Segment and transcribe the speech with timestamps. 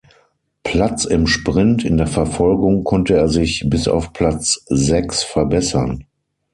[0.63, 6.07] Platz im Sprint, in der Verfolgung konnte er sich bis auf Platz sechs verbessern.